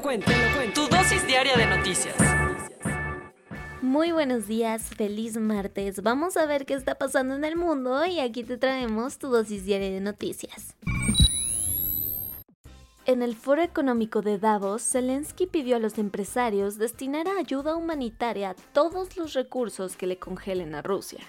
Cuento. 0.00 0.30
Tu 0.74 0.86
dosis 0.88 1.26
diaria 1.26 1.56
de 1.56 1.66
noticias. 1.66 2.14
Muy 3.82 4.12
buenos 4.12 4.46
días, 4.46 4.82
feliz 4.82 5.36
martes. 5.36 6.02
Vamos 6.02 6.36
a 6.36 6.46
ver 6.46 6.64
qué 6.66 6.74
está 6.74 6.96
pasando 6.96 7.34
en 7.34 7.44
el 7.44 7.56
mundo 7.56 8.04
y 8.06 8.20
aquí 8.20 8.44
te 8.44 8.56
traemos 8.56 9.18
tu 9.18 9.28
dosis 9.28 9.64
diaria 9.64 9.90
de 9.90 10.00
noticias. 10.00 10.76
En 13.06 13.22
el 13.22 13.34
Foro 13.34 13.62
Económico 13.62 14.22
de 14.22 14.38
Davos, 14.38 14.82
Zelensky 14.82 15.46
pidió 15.46 15.76
a 15.76 15.80
los 15.80 15.98
empresarios 15.98 16.78
destinar 16.78 17.26
a 17.26 17.38
ayuda 17.38 17.74
humanitaria 17.74 18.54
todos 18.72 19.16
los 19.16 19.32
recursos 19.32 19.96
que 19.96 20.06
le 20.06 20.18
congelen 20.18 20.74
a 20.74 20.82
Rusia. 20.82 21.20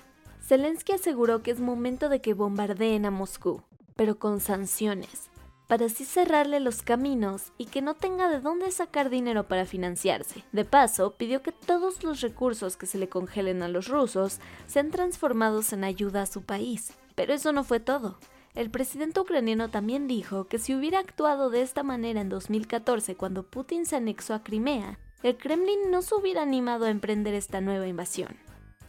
Zelensky 0.42 0.94
aseguró 0.94 1.42
que 1.42 1.52
es 1.52 1.60
momento 1.60 2.10
de 2.10 2.22
que 2.22 2.34
bombardeen 2.34 3.06
a 3.06 3.12
Moscú, 3.12 3.64
pero 3.96 4.20
con 4.20 4.40
sanciones, 4.40 5.31
para 5.72 5.86
así 5.86 6.04
cerrarle 6.04 6.60
los 6.60 6.82
caminos 6.82 7.54
y 7.58 7.64
que 7.64 7.82
no 7.82 7.94
tenga 7.94 8.28
de 8.28 8.42
dónde 8.42 8.70
sacar 8.72 9.10
dinero 9.10 9.48
para 9.48 9.66
financiarse. 9.66 10.44
De 10.52 10.66
paso, 10.66 11.16
pidió 11.16 11.42
que 11.44 11.54
todos 11.54 12.04
los 12.04 12.20
recursos 12.20 12.76
que 12.76 12.86
se 12.86 12.98
le 12.98 13.08
congelen 13.08 13.64
a 13.64 13.70
los 13.70 13.88
rusos 13.88 14.42
sean 14.68 14.92
transformados 14.92 15.72
en 15.72 15.86
ayuda 15.86 16.24
a 16.24 16.26
su 16.26 16.42
país. 16.42 16.92
Pero 17.16 17.34
eso 17.34 17.54
no 17.54 17.64
fue 17.64 17.80
todo. 17.80 18.18
El 18.54 18.70
presidente 18.70 19.22
ucraniano 19.22 19.70
también 19.70 20.10
dijo 20.10 20.44
que 20.50 20.60
si 20.60 20.76
hubiera 20.76 21.00
actuado 21.00 21.50
de 21.50 21.62
esta 21.62 21.84
manera 21.84 22.20
en 22.20 22.28
2014 22.28 23.16
cuando 23.16 23.44
Putin 23.44 23.86
se 23.86 23.96
anexó 23.96 24.34
a 24.34 24.44
Crimea, 24.44 25.00
el 25.24 25.38
Kremlin 25.38 25.90
no 25.90 26.02
se 26.02 26.16
hubiera 26.16 26.42
animado 26.42 26.84
a 26.84 26.90
emprender 26.90 27.34
esta 27.34 27.62
nueva 27.62 27.88
invasión. 27.88 28.36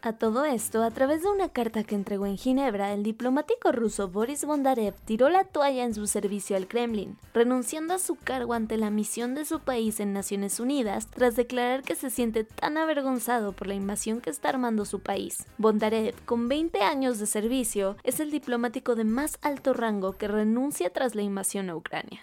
A 0.05 0.13
todo 0.13 0.45
esto, 0.45 0.83
a 0.83 0.91
través 0.91 1.23
de 1.23 1.29
una 1.29 1.49
carta 1.49 1.85
que 1.85 1.95
entregó 1.95 2.27
en 2.27 2.37
Ginebra, 2.37 2.93
el 2.93 3.05
diplomático 3.05 3.71
ruso 3.71 4.09
Boris 4.09 4.45
Bondarev 4.45 4.95
tiró 5.05 5.29
la 5.29 5.45
toalla 5.45 5.85
en 5.85 5.95
su 5.95 6.09
servicio 6.09 6.57
al 6.57 6.67
Kremlin, 6.67 7.17
renunciando 7.33 7.95
a 7.95 8.01
su 8.01 8.17
cargo 8.17 8.53
ante 8.55 8.77
la 8.77 8.91
misión 8.91 9.37
de 9.37 9.45
su 9.45 9.61
país 9.61 10.01
en 10.01 10.13
Naciones 10.13 10.59
Unidas 10.59 11.07
tras 11.07 11.37
declarar 11.37 11.85
que 11.85 11.95
se 11.95 12.11
siente 12.11 12.43
tan 12.43 12.79
avergonzado 12.79 13.53
por 13.53 13.69
la 13.69 13.75
invasión 13.75 14.21
que 14.21 14.31
está 14.31 14.49
armando 14.49 14.87
su 14.87 14.99
país. 14.99 15.47
Bondarev, 15.57 16.17
con 16.25 16.49
20 16.49 16.81
años 16.81 17.21
de 17.21 17.27
servicio, 17.27 17.97
es 18.03 18.19
el 18.19 18.33
diplomático 18.33 18.97
de 18.97 19.05
más 19.05 19.39
alto 19.41 19.73
rango 19.73 20.15
que 20.15 20.27
renuncia 20.27 20.91
tras 20.91 21.15
la 21.15 21.23
invasión 21.23 21.71
a 21.71 21.77
Ucrania. 21.77 22.19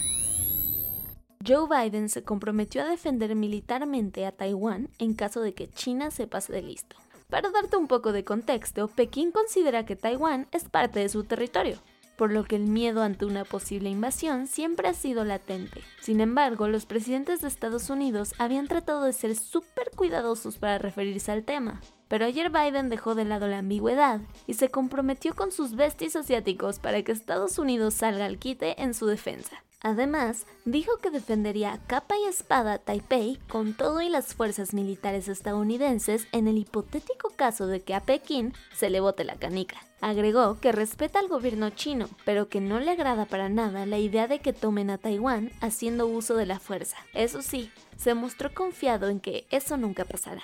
Joe 1.47 1.69
Biden 1.69 2.09
se 2.09 2.23
comprometió 2.23 2.81
a 2.81 2.89
defender 2.89 3.33
militarmente 3.36 4.25
a 4.25 4.33
Taiwán 4.33 4.89
en 4.99 5.14
caso 5.14 5.39
de 5.39 5.53
que 5.53 5.69
China 5.69 6.11
se 6.11 6.27
pase 6.27 6.52
de 6.52 6.61
listo. 6.61 6.97
Para 7.30 7.52
darte 7.52 7.77
un 7.77 7.88
poco 7.88 8.11
de 8.11 8.23
contexto, 8.23 8.88
Pekín 8.88 9.31
considera 9.31 9.85
que 9.85 9.95
Taiwán 9.95 10.47
es 10.52 10.63
parte 10.67 10.99
de 10.99 11.09
su 11.09 11.25
territorio, 11.25 11.77
por 12.17 12.31
lo 12.31 12.44
que 12.44 12.55
el 12.55 12.63
miedo 12.63 13.03
ante 13.03 13.25
una 13.25 13.45
posible 13.45 13.91
invasión 13.91 14.47
siempre 14.47 14.88
ha 14.88 14.95
sido 14.95 15.23
latente. 15.23 15.83
Sin 16.02 16.21
embargo, 16.21 16.67
los 16.67 16.88
presidentes 16.88 17.41
de 17.41 17.47
Estados 17.47 17.91
Unidos 17.91 18.33
habían 18.39 18.67
tratado 18.67 19.03
de 19.03 19.13
ser 19.13 19.36
súper 19.36 19.91
cuidadosos 19.95 20.58
para 20.58 20.80
referirse 20.80 21.31
al 21.31 21.43
tema. 21.43 21.81
Pero 22.08 22.26
ayer 22.26 22.49
Biden 22.49 22.89
dejó 22.89 23.14
de 23.14 23.26
lado 23.26 23.48
la 23.48 23.59
ambigüedad 23.59 24.21
y 24.48 24.55
se 24.55 24.70
comprometió 24.70 25.36
con 25.36 25.52
sus 25.52 25.75
besties 25.75 26.15
asiáticos 26.15 26.80
para 26.80 27.04
que 27.04 27.11
Estados 27.11 27.59
Unidos 27.59 27.93
salga 27.93 28.25
al 28.25 28.39
quite 28.39 28.81
en 28.81 28.95
su 28.95 29.05
defensa. 29.05 29.64
Además, 29.82 30.45
dijo 30.66 30.98
que 30.98 31.10
defendería 31.10 31.80
capa 31.88 32.16
y 32.17 32.26
espada 32.28 32.80
Taipei 32.80 33.40
con 33.48 33.73
todo 33.73 34.02
y 34.02 34.10
las 34.10 34.36
fuerzas 34.36 34.73
militares 34.73 35.30
estadounidenses 35.30 36.28
en 36.34 36.50
el 36.50 36.58
hipotético 36.58 37.30
caso 37.30 37.66
de 37.66 37.80
que 37.80 37.95
a 37.95 38.02
Pekín 38.02 38.54
se 38.76 38.90
le 38.90 39.00
bote 39.00 39.23
la 39.23 39.38
canica. 39.38 39.78
Agregó 40.02 40.60
que 40.60 40.73
respeta 40.73 41.20
al 41.20 41.30
gobierno 41.30 41.70
chino, 41.70 42.10
pero 42.26 42.50
que 42.50 42.60
no 42.60 42.80
le 42.80 42.92
agrada 42.92 43.26
para 43.26 43.48
nada 43.48 43.86
la 43.86 44.00
idea 44.00 44.28
de 44.28 44.40
que 44.40 44.52
tomen 44.52 44.90
a 44.90 44.98
Taiwán 44.98 45.52
haciendo 45.62 46.08
uso 46.08 46.36
de 46.36 46.46
la 46.46 46.60
fuerza. 46.60 46.98
Eso 47.14 47.42
sí, 47.42 47.72
se 47.96 48.14
mostró 48.14 48.54
confiado 48.54 49.08
en 49.08 49.22
que 49.22 49.46
eso 49.50 49.78
nunca 49.78 50.04
pasará. 50.04 50.44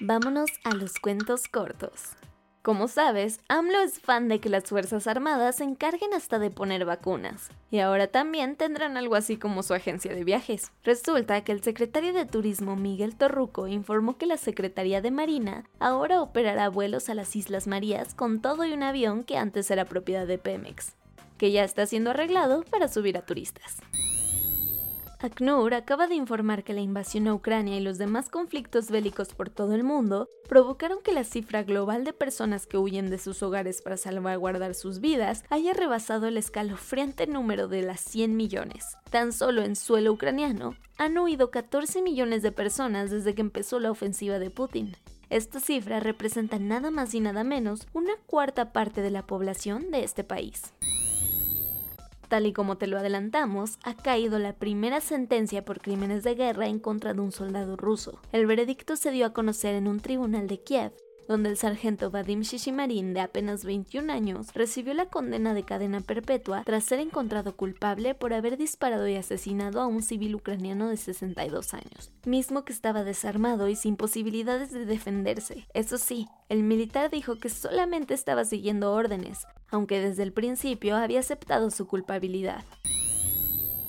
Vámonos 0.00 0.50
a 0.62 0.74
los 0.74 0.98
cuentos 1.00 1.48
cortos. 1.48 2.16
Como 2.64 2.88
sabes, 2.88 3.40
AMLO 3.48 3.78
es 3.82 4.00
fan 4.00 4.28
de 4.28 4.40
que 4.40 4.48
las 4.48 4.64
Fuerzas 4.64 5.06
Armadas 5.06 5.56
se 5.56 5.64
encarguen 5.64 6.14
hasta 6.14 6.38
de 6.38 6.50
poner 6.50 6.86
vacunas, 6.86 7.50
y 7.70 7.80
ahora 7.80 8.06
también 8.06 8.56
tendrán 8.56 8.96
algo 8.96 9.16
así 9.16 9.36
como 9.36 9.62
su 9.62 9.74
agencia 9.74 10.14
de 10.14 10.24
viajes. 10.24 10.72
Resulta 10.82 11.44
que 11.44 11.52
el 11.52 11.62
secretario 11.62 12.14
de 12.14 12.24
Turismo 12.24 12.74
Miguel 12.74 13.16
Torruco 13.16 13.68
informó 13.68 14.16
que 14.16 14.24
la 14.24 14.38
Secretaría 14.38 15.02
de 15.02 15.10
Marina 15.10 15.64
ahora 15.78 16.22
operará 16.22 16.70
vuelos 16.70 17.10
a 17.10 17.14
las 17.14 17.36
Islas 17.36 17.66
Marías 17.66 18.14
con 18.14 18.40
todo 18.40 18.64
y 18.64 18.72
un 18.72 18.82
avión 18.82 19.24
que 19.24 19.36
antes 19.36 19.70
era 19.70 19.84
propiedad 19.84 20.26
de 20.26 20.38
Pemex, 20.38 20.94
que 21.36 21.52
ya 21.52 21.64
está 21.64 21.84
siendo 21.84 22.12
arreglado 22.12 22.64
para 22.70 22.88
subir 22.88 23.18
a 23.18 23.26
turistas. 23.26 23.76
ACNUR 25.24 25.72
acaba 25.72 26.06
de 26.06 26.14
informar 26.14 26.64
que 26.64 26.74
la 26.74 26.82
invasión 26.82 27.26
a 27.28 27.34
Ucrania 27.34 27.78
y 27.78 27.80
los 27.80 27.96
demás 27.96 28.28
conflictos 28.28 28.90
bélicos 28.90 29.28
por 29.34 29.48
todo 29.48 29.74
el 29.74 29.82
mundo 29.82 30.28
provocaron 30.48 30.98
que 31.02 31.14
la 31.14 31.24
cifra 31.24 31.62
global 31.62 32.04
de 32.04 32.12
personas 32.12 32.66
que 32.66 32.76
huyen 32.76 33.08
de 33.08 33.16
sus 33.16 33.42
hogares 33.42 33.80
para 33.80 33.96
salvaguardar 33.96 34.74
sus 34.74 35.00
vidas 35.00 35.42
haya 35.48 35.72
rebasado 35.72 36.26
el 36.26 36.36
escalofriante 36.36 37.26
número 37.26 37.68
de 37.68 37.82
las 37.82 38.00
100 38.00 38.36
millones. 38.36 38.98
Tan 39.10 39.32
solo 39.32 39.62
en 39.62 39.76
suelo 39.76 40.12
ucraniano 40.12 40.76
han 40.98 41.16
huido 41.16 41.50
14 41.50 42.02
millones 42.02 42.42
de 42.42 42.52
personas 42.52 43.10
desde 43.10 43.34
que 43.34 43.40
empezó 43.40 43.80
la 43.80 43.90
ofensiva 43.90 44.38
de 44.38 44.50
Putin. 44.50 44.94
Esta 45.30 45.58
cifra 45.58 46.00
representa 46.00 46.58
nada 46.58 46.90
más 46.90 47.14
y 47.14 47.20
nada 47.20 47.44
menos 47.44 47.88
una 47.94 48.12
cuarta 48.26 48.72
parte 48.72 49.00
de 49.00 49.10
la 49.10 49.26
población 49.26 49.90
de 49.90 50.04
este 50.04 50.22
país. 50.22 50.74
Tal 52.28 52.46
y 52.46 52.52
como 52.52 52.76
te 52.78 52.86
lo 52.86 52.98
adelantamos, 52.98 53.78
ha 53.84 53.94
caído 53.94 54.38
la 54.38 54.54
primera 54.54 55.00
sentencia 55.00 55.64
por 55.64 55.80
crímenes 55.80 56.24
de 56.24 56.34
guerra 56.34 56.66
en 56.66 56.78
contra 56.78 57.14
de 57.14 57.20
un 57.20 57.32
soldado 57.32 57.76
ruso. 57.76 58.18
El 58.32 58.46
veredicto 58.46 58.96
se 58.96 59.10
dio 59.10 59.26
a 59.26 59.32
conocer 59.32 59.74
en 59.74 59.86
un 59.86 60.00
tribunal 60.00 60.46
de 60.46 60.60
Kiev, 60.60 60.92
donde 61.28 61.50
el 61.50 61.56
sargento 61.56 62.10
Vadim 62.10 62.40
Shishimarin, 62.40 63.14
de 63.14 63.20
apenas 63.20 63.64
21 63.64 64.12
años, 64.12 64.52
recibió 64.54 64.94
la 64.94 65.06
condena 65.06 65.54
de 65.54 65.64
cadena 65.64 66.00
perpetua 66.00 66.62
tras 66.64 66.84
ser 66.84 67.00
encontrado 67.00 67.56
culpable 67.56 68.14
por 68.14 68.32
haber 68.32 68.56
disparado 68.56 69.08
y 69.08 69.16
asesinado 69.16 69.80
a 69.80 69.86
un 69.86 70.02
civil 70.02 70.34
ucraniano 70.34 70.88
de 70.88 70.96
62 70.96 71.74
años, 71.74 72.12
mismo 72.24 72.64
que 72.64 72.72
estaba 72.72 73.04
desarmado 73.04 73.68
y 73.68 73.76
sin 73.76 73.96
posibilidades 73.96 74.72
de 74.72 74.84
defenderse. 74.84 75.66
Eso 75.74 75.98
sí, 75.98 76.28
el 76.48 76.62
militar 76.62 77.10
dijo 77.10 77.36
que 77.38 77.48
solamente 77.48 78.14
estaba 78.14 78.44
siguiendo 78.44 78.92
órdenes, 78.92 79.46
aunque 79.70 80.00
desde 80.00 80.22
el 80.22 80.32
principio 80.32 80.96
había 80.96 81.20
aceptado 81.20 81.70
su 81.70 81.86
culpabilidad. 81.86 82.64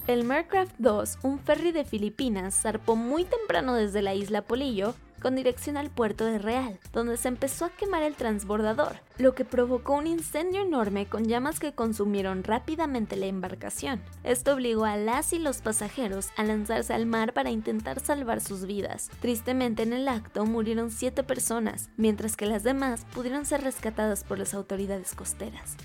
El 0.07 0.23
Mercraft 0.23 0.75
2, 0.77 1.19
un 1.23 1.39
ferry 1.39 1.71
de 1.71 1.83
Filipinas, 1.83 2.61
zarpó 2.61 2.95
muy 2.95 3.25
temprano 3.25 3.73
desde 3.73 4.03
la 4.03 4.13
isla 4.13 4.43
Polillo 4.43 4.93
con 5.21 5.35
dirección 5.35 5.77
al 5.77 5.89
puerto 5.89 6.25
de 6.25 6.39
Real, 6.39 6.79
donde 6.93 7.17
se 7.17 7.27
empezó 7.27 7.65
a 7.65 7.69
quemar 7.69 8.03
el 8.03 8.15
transbordador, 8.15 8.99
lo 9.17 9.33
que 9.35 9.45
provocó 9.45 9.93
un 9.93 10.07
incendio 10.07 10.61
enorme 10.61 11.05
con 11.07 11.25
llamas 11.25 11.59
que 11.59 11.73
consumieron 11.73 12.43
rápidamente 12.43 13.15
la 13.15 13.27
embarcación. 13.27 14.01
Esto 14.23 14.53
obligó 14.53 14.85
a 14.85 14.97
las 14.97 15.33
y 15.33 15.39
los 15.39 15.61
pasajeros 15.61 16.29
a 16.37 16.43
lanzarse 16.43 16.93
al 16.93 17.05
mar 17.05 17.33
para 17.33 17.51
intentar 17.51 17.99
salvar 17.99 18.41
sus 18.41 18.65
vidas. 18.65 19.09
Tristemente 19.19 19.83
en 19.83 19.93
el 19.93 20.07
acto 20.07 20.45
murieron 20.45 20.91
siete 20.91 21.23
personas, 21.23 21.89
mientras 21.97 22.35
que 22.35 22.45
las 22.45 22.63
demás 22.63 23.05
pudieron 23.13 23.45
ser 23.45 23.61
rescatadas 23.61 24.23
por 24.23 24.39
las 24.39 24.53
autoridades 24.53 25.13
costeras. 25.15 25.75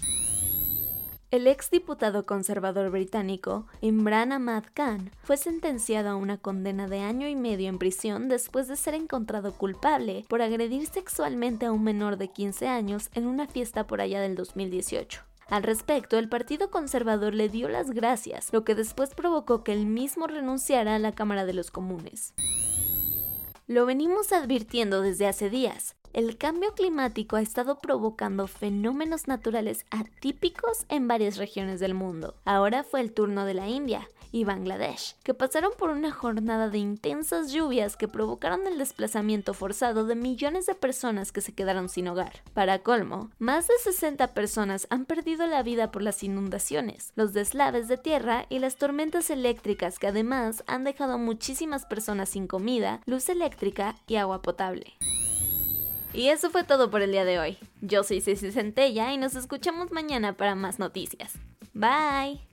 El 1.30 1.46
exdiputado 1.46 2.26
conservador 2.26 2.90
británico 2.90 3.64
Imran 3.80 4.32
Ahmad 4.32 4.64
Khan 4.74 5.12
fue 5.22 5.36
sentenciado 5.36 6.08
a 6.10 6.16
una 6.16 6.38
condena 6.38 6.88
de 6.88 6.98
año 7.02 7.28
y 7.28 7.36
medio 7.36 7.68
en 7.68 7.78
prisión 7.78 8.28
después 8.28 8.66
de 8.66 8.74
ser 8.74 8.94
encontrado 8.94 9.52
culpable 9.52 10.24
por 10.28 10.42
agredir 10.42 10.88
sexualmente 10.88 11.66
a 11.66 11.72
un 11.72 11.84
menor 11.84 12.16
de 12.16 12.26
15 12.32 12.66
años 12.66 13.10
en 13.14 13.28
una 13.28 13.46
fiesta 13.46 13.86
por 13.86 14.00
allá 14.00 14.20
del 14.20 14.34
2018. 14.34 15.22
Al 15.46 15.62
respecto, 15.62 16.18
el 16.18 16.28
Partido 16.28 16.68
Conservador 16.68 17.32
le 17.32 17.48
dio 17.48 17.68
las 17.68 17.92
gracias, 17.92 18.52
lo 18.52 18.64
que 18.64 18.74
después 18.74 19.14
provocó 19.14 19.62
que 19.62 19.72
él 19.72 19.86
mismo 19.86 20.26
renunciara 20.26 20.96
a 20.96 20.98
la 20.98 21.12
Cámara 21.12 21.46
de 21.46 21.52
los 21.52 21.70
Comunes. 21.70 22.34
Lo 23.68 23.86
venimos 23.86 24.32
advirtiendo 24.32 25.00
desde 25.00 25.28
hace 25.28 25.48
días. 25.48 25.94
El 26.12 26.36
cambio 26.36 26.74
climático 26.74 27.36
ha 27.36 27.40
estado 27.40 27.78
provocando 27.78 28.48
fenómenos 28.48 29.28
naturales 29.28 29.86
atípicos 29.90 30.84
en 30.88 31.06
varias 31.06 31.36
regiones 31.36 31.78
del 31.78 31.94
mundo. 31.94 32.34
Ahora 32.44 32.82
fue 32.82 33.00
el 33.00 33.12
turno 33.12 33.44
de 33.44 33.54
la 33.54 33.68
India 33.68 34.08
y 34.32 34.42
Bangladesh, 34.42 35.14
que 35.22 35.34
pasaron 35.34 35.70
por 35.78 35.90
una 35.90 36.10
jornada 36.10 36.68
de 36.68 36.78
intensas 36.78 37.52
lluvias 37.52 37.96
que 37.96 38.08
provocaron 38.08 38.66
el 38.66 38.78
desplazamiento 38.78 39.54
forzado 39.54 40.04
de 40.04 40.16
millones 40.16 40.66
de 40.66 40.74
personas 40.74 41.30
que 41.30 41.40
se 41.40 41.52
quedaron 41.52 41.88
sin 41.88 42.08
hogar. 42.08 42.42
Para 42.54 42.80
colmo, 42.80 43.30
más 43.38 43.68
de 43.68 43.74
60 43.82 44.34
personas 44.34 44.88
han 44.90 45.04
perdido 45.04 45.46
la 45.46 45.62
vida 45.62 45.92
por 45.92 46.02
las 46.02 46.24
inundaciones, 46.24 47.12
los 47.14 47.32
deslaves 47.32 47.86
de 47.86 47.98
tierra 47.98 48.46
y 48.48 48.58
las 48.58 48.76
tormentas 48.76 49.30
eléctricas 49.30 50.00
que 50.00 50.08
además 50.08 50.64
han 50.66 50.82
dejado 50.82 51.14
a 51.14 51.18
muchísimas 51.18 51.86
personas 51.86 52.30
sin 52.30 52.48
comida, 52.48 53.00
luz 53.06 53.28
eléctrica 53.28 53.94
y 54.08 54.16
agua 54.16 54.42
potable. 54.42 54.96
Y 56.12 56.28
eso 56.28 56.50
fue 56.50 56.64
todo 56.64 56.90
por 56.90 57.02
el 57.02 57.12
día 57.12 57.24
de 57.24 57.38
hoy. 57.38 57.58
Yo 57.80 58.02
soy 58.02 58.20
Ceci 58.20 58.50
Centella 58.50 59.12
y 59.12 59.18
nos 59.18 59.36
escuchamos 59.36 59.92
mañana 59.92 60.36
para 60.36 60.54
más 60.54 60.78
noticias. 60.78 61.34
Bye. 61.72 62.49